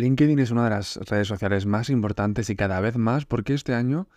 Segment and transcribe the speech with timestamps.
[0.00, 3.74] LinkedIn es una de las redes sociales más importantes y cada vez más porque este
[3.74, 4.08] año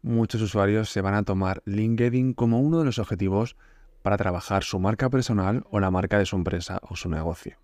[0.00, 3.56] muchos usuarios se van a tomar LinkedIn como uno de los objetivos
[4.02, 7.56] para trabajar su marca personal o la marca de su empresa o su negocio.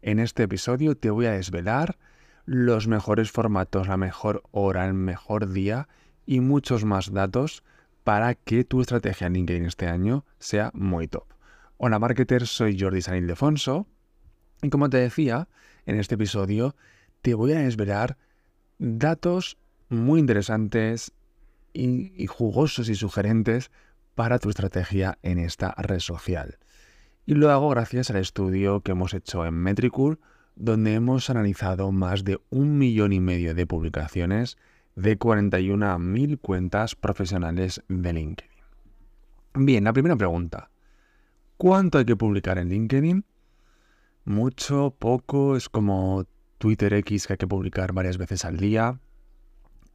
[0.00, 1.98] En este episodio te voy a desvelar
[2.44, 5.88] los mejores formatos, la mejor hora, el mejor día
[6.24, 7.64] y muchos más datos
[8.04, 11.26] para que tu estrategia en LinkedIn este año sea muy top.
[11.78, 13.88] Hola marketers, soy Jordi San Ildefonso
[14.62, 15.48] y como te decía,
[15.84, 16.76] en este episodio
[17.22, 18.16] te voy a desvelar
[18.78, 21.12] datos muy interesantes
[21.72, 23.70] y, jugosos y sugerentes
[24.14, 26.58] para tu estrategia en esta red social.
[27.26, 30.18] Y lo hago gracias al estudio que hemos hecho en Metricool,
[30.56, 34.56] donde hemos analizado más de un millón y medio de publicaciones
[34.96, 38.50] de 41.000 cuentas profesionales de LinkedIn.
[39.54, 40.70] Bien, la primera pregunta.
[41.56, 43.24] ¿Cuánto hay que publicar en LinkedIn?
[44.24, 46.24] Mucho, poco, es como
[46.58, 49.00] Twitter X que hay que publicar varias veces al día.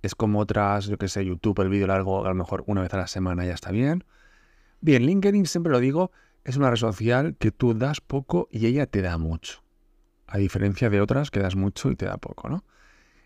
[0.01, 2.93] Es como otras, yo que sé, YouTube, el vídeo largo, a lo mejor una vez
[2.93, 4.03] a la semana ya está bien.
[4.81, 6.11] Bien, LinkedIn, siempre lo digo,
[6.43, 9.63] es una red social que tú das poco y ella te da mucho.
[10.27, 12.63] A diferencia de otras que das mucho y te da poco, ¿no?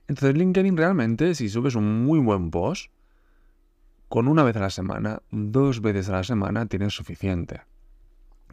[0.08, 2.92] Entonces LinkedIn realmente, si subes un muy buen post,
[4.08, 7.62] con una vez a la semana, dos veces a la semana tienes suficiente.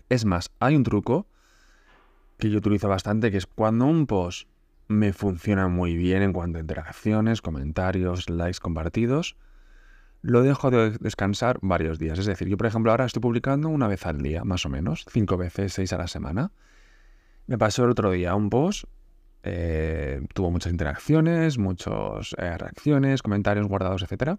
[0.08, 1.26] Es más, hay un truco
[2.38, 4.48] que yo utilizo bastante, que es cuando un post
[4.88, 9.36] me funciona muy bien en cuanto a interacciones, comentarios, likes compartidos.
[10.22, 12.18] Lo dejo de descansar varios días.
[12.18, 15.04] Es decir, yo por ejemplo ahora estoy publicando una vez al día, más o menos,
[15.10, 16.50] cinco veces, seis a la semana.
[17.46, 18.84] Me pasó el otro día un post,
[19.42, 24.38] eh, tuvo muchas interacciones, muchas eh, reacciones, comentarios guardados, etc.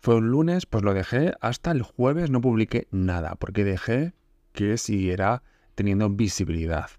[0.00, 4.14] Fue un lunes, pues lo dejé hasta el jueves, no publiqué nada, porque dejé
[4.52, 5.42] que siguiera
[5.76, 6.90] teniendo visibilidad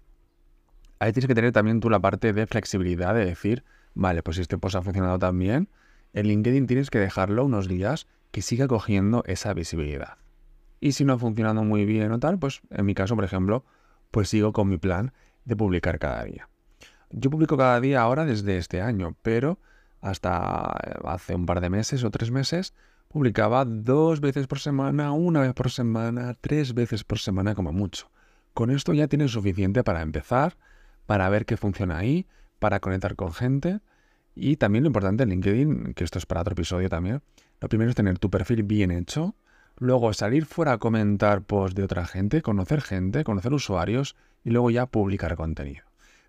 [1.00, 4.42] ahí tienes que tener también tú la parte de flexibilidad de decir, vale, pues si
[4.42, 5.68] este post ha funcionado tan bien,
[6.12, 10.18] en LinkedIn tienes que dejarlo unos días que siga cogiendo esa visibilidad.
[10.78, 13.64] Y si no ha funcionado muy bien o tal, pues en mi caso, por ejemplo,
[14.10, 15.12] pues sigo con mi plan
[15.44, 16.48] de publicar cada día.
[17.10, 19.58] Yo publico cada día ahora desde este año, pero
[20.00, 20.70] hasta
[21.04, 22.74] hace un par de meses o tres meses
[23.08, 28.10] publicaba dos veces por semana, una vez por semana, tres veces por semana como mucho.
[28.54, 30.56] Con esto ya tienes suficiente para empezar
[31.10, 32.28] para ver qué funciona ahí,
[32.60, 33.80] para conectar con gente.
[34.36, 37.20] Y también lo importante en LinkedIn, que esto es para otro episodio también,
[37.60, 39.34] lo primero es tener tu perfil bien hecho,
[39.76, 44.70] luego salir fuera a comentar posts de otra gente, conocer gente, conocer usuarios y luego
[44.70, 45.84] ya publicar contenido.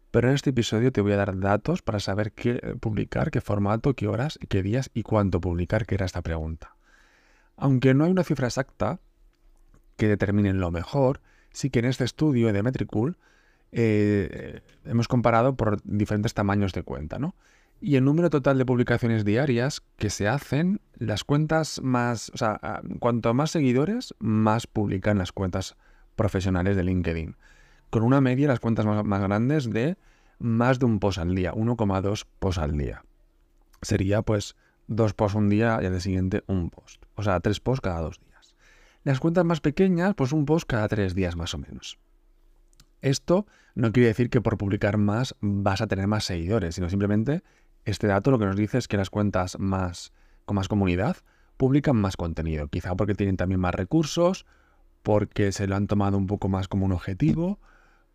[0.10, 3.94] Pero en este episodio te voy a dar datos para saber qué publicar, qué formato,
[3.94, 6.76] qué horas, qué días y cuánto publicar, que era esta pregunta.
[7.56, 9.00] Aunque no hay una cifra exacta
[9.96, 11.22] que determine lo mejor,
[11.52, 13.20] sí que en este estudio de Metricool
[13.72, 17.36] eh, hemos comparado por diferentes tamaños de cuenta, ¿no?
[17.84, 22.60] Y el número total de publicaciones diarias que se hacen, las cuentas más, o sea,
[22.62, 25.76] ah, cuanto más seguidores, más publican las cuentas
[26.16, 27.38] profesionales de LinkedIn.
[27.90, 29.98] Con una media, las cuentas más, grandes de
[30.38, 33.04] más de un post al día, 1,2 posts al día.
[33.82, 34.56] Sería pues
[34.88, 37.04] dos posts un día y al día siguiente un post.
[37.16, 38.56] O sea, tres posts cada dos días.
[39.04, 41.98] Las cuentas más pequeñas, pues un post cada tres días más o menos.
[43.02, 43.46] Esto
[43.76, 47.44] no quiere decir que por publicar más vas a tener más seguidores, sino simplemente
[47.86, 50.14] este dato lo que nos dice es que las cuentas más
[50.46, 51.18] con más comunidad
[51.58, 54.46] publican más contenido, quizá porque tienen también más recursos,
[55.04, 57.60] porque se lo han tomado un poco más como un objetivo,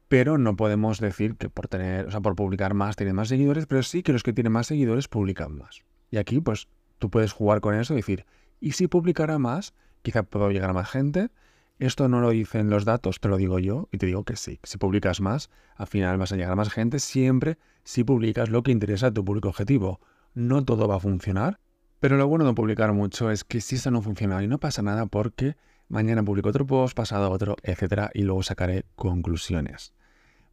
[0.08, 3.66] pero no podemos decir que por tener, o sea, por publicar más tienen más seguidores,
[3.66, 5.82] pero sí que los que tienen más seguidores publican más.
[6.10, 6.68] Y aquí pues
[6.98, 8.24] tú puedes jugar con eso y decir,
[8.60, 9.74] ¿y si publicara más?
[10.02, 11.30] Quizá puedo llegar a más gente
[11.78, 14.58] esto no lo dicen los datos, te lo digo yo y te digo que sí.
[14.62, 18.62] Si publicas más, al final vas a llegar a más gente siempre si publicas lo
[18.62, 20.00] que interesa a tu público objetivo.
[20.34, 21.60] No todo va a funcionar,
[22.00, 24.82] pero lo bueno de publicar mucho es que si eso no funciona y no pasa
[24.82, 25.56] nada porque
[25.88, 29.92] mañana publico otro post, pasado otro, etcétera, y luego sacaré conclusiones.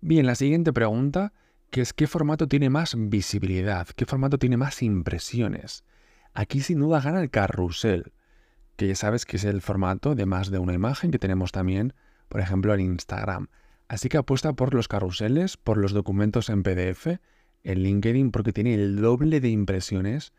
[0.02, 1.32] Bien, la siguiente pregunta,
[1.70, 3.88] que es ¿qué formato tiene más visibilidad?
[3.96, 5.86] ¿Qué formato tiene más impresiones?
[6.34, 8.12] Aquí sin duda gana el carrusel
[8.76, 11.94] que ya sabes que es el formato de más de una imagen que tenemos también,
[12.30, 13.48] por ejemplo, en Instagram.
[13.88, 17.20] Así que apuesta por los carruseles, por los documentos en PDF,
[17.64, 20.34] en LinkedIn, porque tiene el doble de impresiones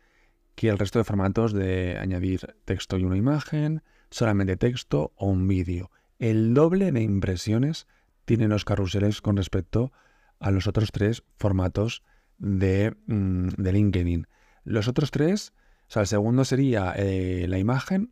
[0.55, 5.47] que el resto de formatos de añadir texto y una imagen, solamente texto o un
[5.47, 5.91] vídeo.
[6.19, 7.87] El doble de impresiones
[8.25, 9.91] tienen los carruseles con respecto
[10.39, 12.03] a los otros tres formatos
[12.37, 14.27] de, mm, de LinkedIn.
[14.63, 15.53] Los otros tres,
[15.87, 18.11] o sea, el segundo sería eh, la imagen,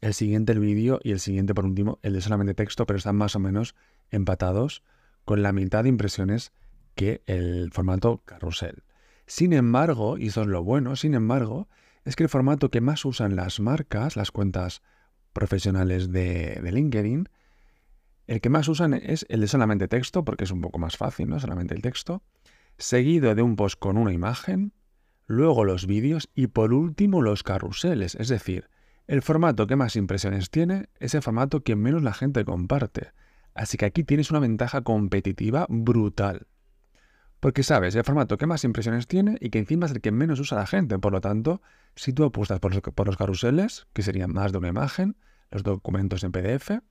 [0.00, 3.16] el siguiente el vídeo y el siguiente por último el de solamente texto, pero están
[3.16, 3.74] más o menos
[4.10, 4.82] empatados
[5.24, 6.52] con la mitad de impresiones
[6.94, 8.82] que el formato carrusel.
[9.26, 11.68] Sin embargo, y eso es lo bueno, sin embargo,
[12.04, 14.82] es que el formato que más usan las marcas, las cuentas
[15.34, 17.28] profesionales de, LinkedIn,
[18.26, 21.28] el que más usan es el de solamente texto, porque es un poco más fácil,
[21.28, 21.38] ¿no?
[21.38, 22.22] Solamente el texto,
[22.78, 24.72] seguido de un post con una imagen,
[25.26, 28.68] luego los vídeos y por último los carruseles, es decir,
[29.08, 33.12] el formato que más impresiones tiene es el formato que menos la gente comparte.
[33.54, 36.46] Así que aquí tienes una ventaja competitiva brutal.
[37.40, 40.40] Porque sabes el formato que más impresiones tiene y que encima es el que menos
[40.40, 40.98] usa la gente.
[40.98, 41.62] Por lo tanto,
[41.96, 45.16] si tú apuestas por los, carruseles, que serían más de una imagen,
[45.50, 46.82] los documentos en PDF,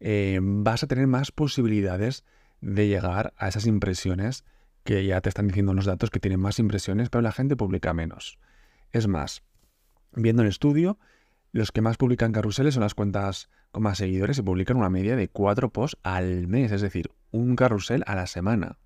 [0.00, 2.24] eh, vas a tener más posibilidades
[2.60, 4.44] de llegar a esas impresiones
[4.82, 7.94] que ya te están diciendo los datos que tienen más impresiones, pero la gente publica
[7.94, 8.40] menos.
[8.90, 9.44] Es más,
[10.12, 10.98] viendo el estudio,
[11.52, 15.16] los que más publican carruseles son las cuentas con más seguidores y publican una media
[15.16, 18.78] de cuatro posts al mes, es decir, un carrusel a la semana.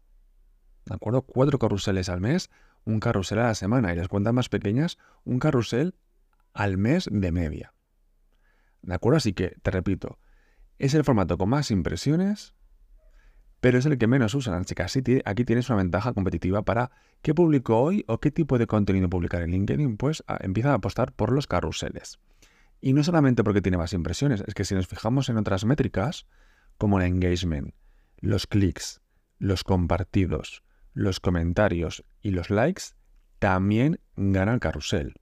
[0.84, 1.22] ¿De acuerdo?
[1.22, 2.50] Cuatro carruseles al mes,
[2.84, 3.92] un carrusel a la semana.
[3.92, 5.94] Y las cuentas más pequeñas, un carrusel
[6.52, 7.72] al mes de media.
[8.82, 9.18] ¿De acuerdo?
[9.18, 10.18] Así que, te repito,
[10.78, 12.54] es el formato con más impresiones,
[13.60, 14.54] pero es el que menos usan.
[14.54, 16.90] Así que aquí tienes una ventaja competitiva para
[17.22, 19.96] qué publico hoy o qué tipo de contenido publicar en LinkedIn.
[19.96, 22.18] Pues empieza a apostar por los carruseles.
[22.81, 26.26] Y no solamente porque tiene más impresiones, es que si nos fijamos en otras métricas,
[26.78, 27.75] como el engagement,
[28.19, 29.00] los clics,
[29.38, 30.62] los compartidos,
[30.93, 32.84] los comentarios y los likes,
[33.38, 35.14] también ganan carrusel.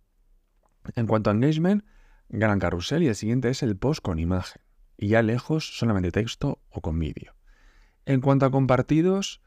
[0.95, 1.85] En cuanto a engagement,
[2.29, 4.63] ganan carrusel y el siguiente es el post con imagen.
[4.97, 7.35] Y ya lejos solamente texto o con vídeo.
[8.07, 9.41] En cuanto a compartidos,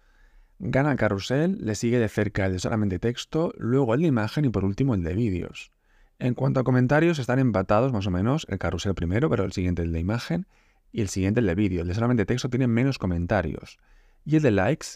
[0.59, 4.49] gana carrusel, le sigue de cerca el de solamente texto, luego el de imagen y
[4.49, 5.71] por último el de vídeos.
[6.19, 9.83] En cuanto a comentarios, están empatados más o menos, el carrusel primero, pero el siguiente
[9.83, 10.47] el de imagen
[10.91, 11.81] y el siguiente el de vídeo.
[11.81, 13.77] El de solamente texto tiene menos comentarios.
[14.25, 14.87] Y el de likes,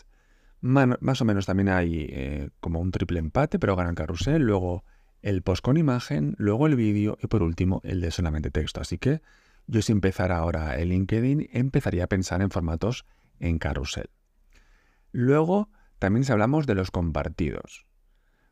[0.62, 4.84] más o menos también hay eh, como un triple empate, pero gana el carrusel, luego
[5.22, 8.82] el post con imagen, luego el vídeo y por último el de solamente texto.
[8.82, 9.22] Así que
[9.68, 13.06] yo si empezara ahora el LinkedIn, empezaría a pensar en formatos
[13.40, 14.10] en carrusel.
[15.12, 15.70] Luego,
[16.00, 17.86] también si hablamos de los compartidos.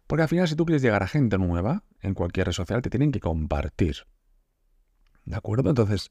[0.09, 2.89] Porque al final, si tú quieres llegar a gente nueva en cualquier red social, te
[2.89, 4.07] tienen que compartir.
[5.23, 5.69] ¿De acuerdo?
[5.69, 6.09] Entonces,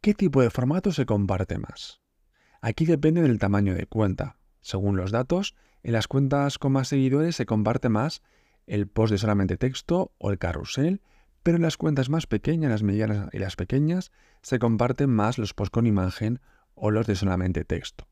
[0.00, 2.00] ¿qué tipo de formato se comparte más?
[2.60, 4.36] Aquí depende del tamaño de cuenta.
[4.60, 8.22] Según los datos, en las cuentas con más seguidores se comparte más
[8.68, 11.02] el post de solamente texto o el carrusel,
[11.42, 14.12] pero en las cuentas más pequeñas, las medianas y las pequeñas,
[14.42, 16.38] se comparten más los posts con imagen
[16.76, 18.06] o los de solamente texto.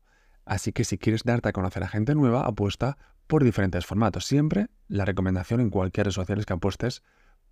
[0.49, 2.97] Así que si quieres darte a conocer a gente nueva, apuesta
[3.27, 4.25] por diferentes formatos.
[4.25, 7.03] Siempre la recomendación en cualquier red social es que apuestes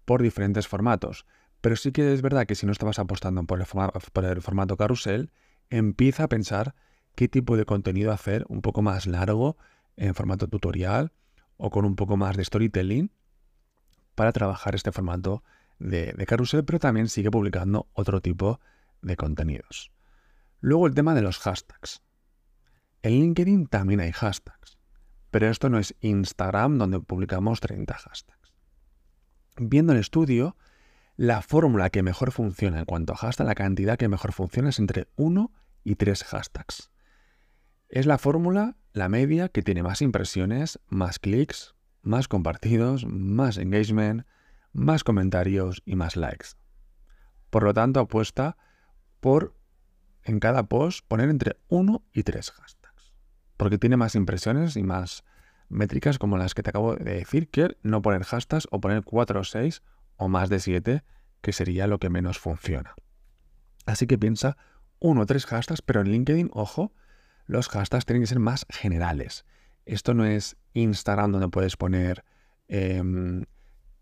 [0.03, 1.27] por diferentes formatos.
[1.61, 5.29] Pero sí que es verdad que si no estabas apostando por el, formato carrusel,
[5.69, 6.73] empieza a pensar
[7.13, 9.57] qué tipo de contenido hacer un poco más largo
[9.95, 11.11] en formato tutorial
[11.57, 13.11] o con un poco más de storytelling
[14.15, 15.43] para trabajar este formato
[15.77, 18.59] de, de, pero también sigue publicando otro tipo
[19.03, 19.91] de contenidos.
[20.61, 22.01] Luego el tema de los hashtags.
[23.07, 24.77] En LinkedIn también hay hashtags.
[25.31, 28.53] Pero esto no es Instagram donde publicamos 30 hashtags.
[29.55, 30.57] Viendo el estudio,
[31.15, 34.79] la fórmula que mejor funciona en cuanto a hashtag, la cantidad que mejor funciona es
[34.79, 35.53] entre 1
[35.85, 36.91] y 3 hashtags.
[37.87, 44.25] Es la fórmula, la media, que tiene más impresiones, más clics, más compartidos, más engagement,
[44.73, 46.47] más comentarios y más likes.
[47.51, 48.57] Por lo tanto, apuesta
[49.21, 49.53] por
[50.23, 52.76] en cada post poner entre 1 y 3 hashtags
[53.57, 55.23] porque tiene más impresiones y más
[55.69, 59.39] métricas como las que te acabo de decir que no poner hashtags o poner 4
[59.39, 59.83] o 6
[60.17, 61.03] o más de 7,
[61.41, 62.95] que sería lo que menos funciona.
[63.85, 64.57] Así que piensa
[64.99, 66.93] uno o tres hashtags, pero en LinkedIn, ojo,
[67.45, 69.45] los hashtags tienen que ser más generales.
[69.85, 72.23] Esto no es Instagram donde puedes poner
[72.67, 73.45] em,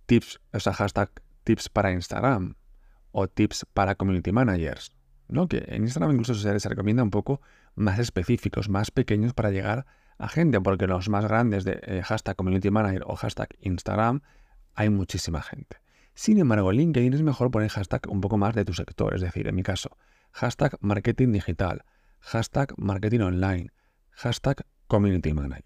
[0.05, 1.11] tips, o sea, hashtag
[1.43, 2.55] tips para Instagram
[3.11, 4.94] o tips para community managers.
[5.27, 5.47] ¿No?
[5.47, 7.41] Que en Instagram incluso se, se recomienda un poco
[7.75, 9.85] más específicos, más pequeños para llegar
[10.17, 14.21] a gente, porque los más grandes de eh, hashtag community manager o hashtag Instagram
[14.73, 15.77] hay muchísima gente.
[16.13, 19.21] Sin embargo, en LinkedIn es mejor poner hashtag un poco más de tu sector, es
[19.21, 19.97] decir, en mi caso,
[20.31, 21.83] hashtag marketing digital,
[22.21, 23.71] hashtag marketing online,
[24.11, 25.65] hashtag community manager.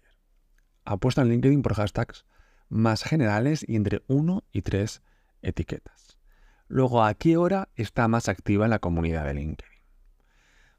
[0.84, 2.24] Apuesta en LinkedIn por hashtags
[2.68, 5.02] más generales y entre 1 y 3
[5.42, 6.09] etiquetas.
[6.72, 9.74] Luego, ¿a qué hora está más activa en la comunidad de LinkedIn?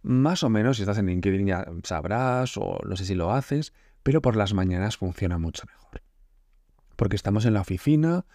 [0.03, 3.73] Más o menos, si estás en LinkedIn ya sabrás, o no sé si lo haces,
[4.01, 6.01] pero por las mañanas funciona mucho mejor.
[6.95, 8.25] Porque estamos en la oficina,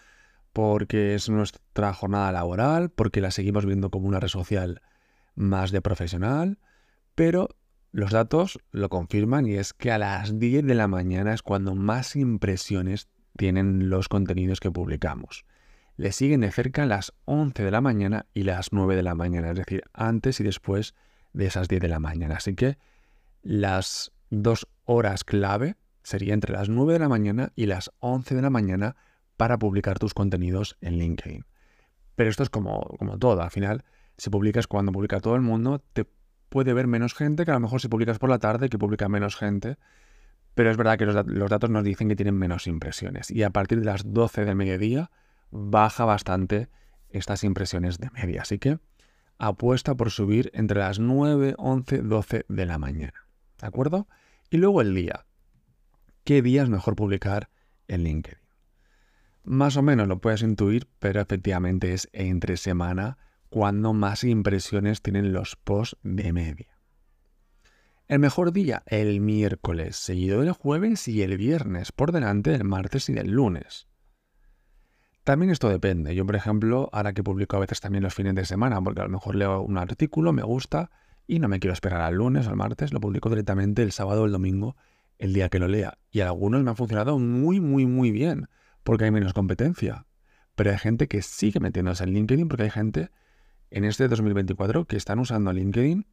[0.53, 4.83] porque es nuestra jornada laboral, porque la seguimos viendo como una red social
[5.35, 6.59] más de profesional,
[7.15, 7.49] pero
[7.97, 11.75] Los datos lo confirman y es que a las 10 de la mañana es cuando
[11.75, 13.09] más impresiones
[13.39, 15.47] tienen los contenidos que publicamos.
[15.97, 19.51] Le siguen de cerca las 11 de la mañana y las 9 de la mañana,
[19.51, 20.95] es decir, antes y después
[21.33, 22.37] de esas 10 de la mañana.
[22.37, 22.79] Así que
[23.43, 28.43] las dos horas clave sería entre las 9 de la mañana y las 11 de
[28.43, 28.97] la mañana
[29.37, 31.45] para publicar tus contenidos en LinkedIn.
[32.15, 33.85] Pero esto es como, como todo, al final,
[34.17, 36.07] si publicas cuando publica todo el mundo, te
[36.49, 39.09] puede ver menos gente que a lo mejor si publicas por la tarde, que publica
[39.09, 39.77] menos gente.
[40.55, 43.31] Pero es verdad que los, datos nos dicen que tienen menos impresiones.
[43.31, 45.11] Y a partir de las 12 del mediodía
[45.51, 46.69] baja bastante
[47.09, 48.43] estas impresiones de media.
[48.43, 48.79] Así que
[49.39, 53.27] apuesta por subir entre las 9, 11, 12 de la mañana.
[53.61, 54.09] ¿De acuerdo?
[54.51, 55.27] Y luego el día.
[56.25, 57.51] ¿Qué día es mejor publicar
[57.89, 58.39] en LinkedIn?
[59.45, 63.17] Más o menos lo puedes intuir, pero efectivamente es entre semana
[63.49, 66.77] cuando más impresiones tienen los posts de media.
[68.09, 73.09] El mejor día, el miércoles, seguido del jueves y el viernes, por delante del martes
[73.09, 73.87] y del lunes.
[75.27, 76.15] También esto depende.
[76.15, 79.05] Yo, por ejemplo, ahora que publico a veces también los fines de semana, porque a
[79.07, 80.93] lo mejor leo un artículo, me gusta,
[81.27, 84.23] y no me quiero esperar al lunes o al martes, lo publico directamente el sábado
[84.23, 84.77] o el domingo,
[85.19, 85.99] el día que lo lea.
[86.13, 88.49] Y algunos me ha funcionado muy, muy, muy bien,
[88.85, 90.07] porque hay menos competencia.
[90.55, 93.11] Pero hay gente que sigue metiéndose en LinkedIn, porque hay gente
[93.71, 96.07] en este 2024 que están usando LinkedIn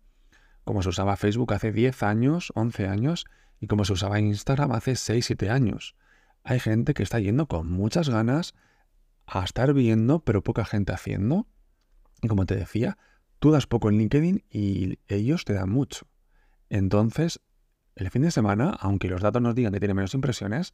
[0.64, 3.26] como se usaba Facebook hace 10 años, 11 años,
[3.60, 5.96] y como se usaba Instagram hace 6, 7 años.
[6.44, 8.56] Hay gente que está yendo con muchas ganas
[9.34, 11.48] a estar viendo, pero poca gente haciendo.
[12.22, 12.98] Y como te decía,
[13.40, 16.08] tú das poco en LinkedIn y ellos te dan mucho.
[16.70, 17.42] Entonces,
[17.96, 20.74] el fin de semana, aunque los datos nos digan que tiene menos impresiones,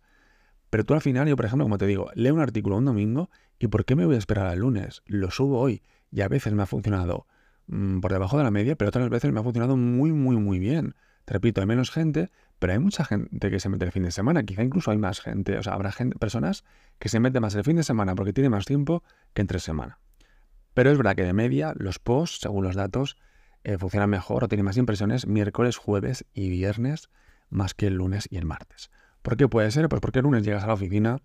[0.69, 3.29] pero tú al final, yo por ejemplo, como te digo, leo un artículo un domingo
[3.57, 5.01] y ¿por qué me voy a esperar al lunes?
[5.05, 7.25] Lo subo hoy y a veces me ha funcionado
[7.69, 10.57] Mm, por debajo de la media, pero otras veces me ha funcionado muy, muy, muy
[10.57, 10.95] bien.
[11.29, 14.41] Repito, hay menos gente, pero hay mucha gente que se mete el fin de semana.
[14.43, 16.63] Quizá incluso hay más gente, o sea, habrá gente, personas
[16.97, 19.03] que se meten más el fin de semana porque tiene más tiempo
[19.35, 19.99] que entre semana.
[20.73, 23.15] Pero es verdad que de media los posts, según los datos,
[23.63, 27.11] eh, funcionan mejor o tienen más impresiones miércoles, jueves y viernes
[27.49, 28.89] más que el lunes y el martes.
[29.21, 29.87] ¿Por qué puede ser?
[29.87, 31.21] Pues porque el lunes llegas a la oficina,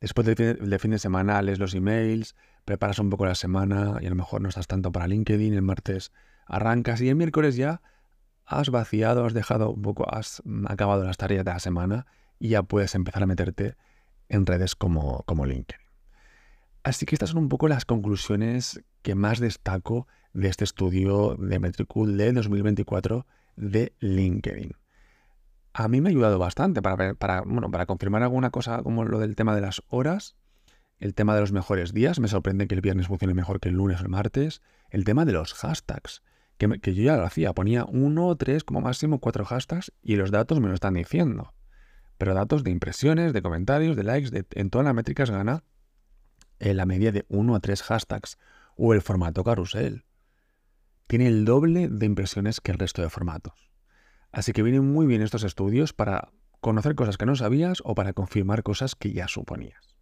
[0.00, 4.10] después del fin de semana lees los emails, preparas un poco la semana y a
[4.10, 6.10] lo mejor no estás tanto para LinkedIn, el martes
[6.46, 7.82] arrancas y el miércoles ya
[8.58, 12.06] has vaciado, has dejado un poco, has acabado las tareas de la semana
[12.38, 13.76] y ya puedes empezar a meterte
[14.28, 15.84] en redes como, como LinkedIn.
[16.84, 21.58] Así que estas son un poco las conclusiones que más destaco de este estudio de
[21.58, 24.72] Metricool de 2024 de LinkedIn.
[25.74, 29.18] A mí me ha ayudado bastante para, para, bueno, para confirmar alguna cosa como lo
[29.18, 30.36] del tema de las horas
[31.02, 33.74] el tema de los mejores días, me sorprende que el viernes funcione mejor que el
[33.74, 34.62] lunes o el martes.
[34.88, 36.22] El tema de los hashtags,
[36.80, 40.60] que, yo ya lo hacía, ponía uno, tres, como máximo cuatro hashtags y los datos
[40.60, 41.54] me lo están diciendo.
[42.18, 45.64] Pero datos de impresiones, de comentarios, de likes, en todas las métricas gana
[46.58, 48.38] eh, la media de uno a tres hashtags
[48.76, 50.04] o el formato carrusel.
[51.06, 53.70] Tiene el doble de impresiones que el resto de formatos.
[54.30, 58.12] Así que vienen muy bien estos estudios para conocer cosas que no sabías o para
[58.12, 59.96] confirmar cosas que ya suponías.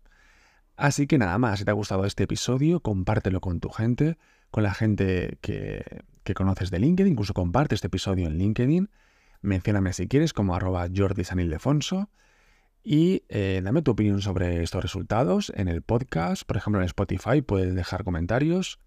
[0.77, 4.19] Así que nada más, si te ha gustado este episodio, compártelo con tu gente,
[4.51, 8.91] con la gente que, conoces de LinkedIn, incluso comparte este episodio en LinkedIn.
[9.43, 12.11] Mencióname si quieres como arroba Jordi Sanildefonso
[12.83, 17.43] y eh, dame tu opinión sobre estos resultados en el podcast, por ejemplo en Spotify
[17.43, 18.79] puedes dejar comentarios.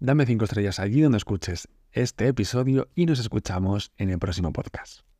[0.00, 5.11] Dame cinco estrellas allí donde escuches este episodio y nos escuchamos en el próximo podcast.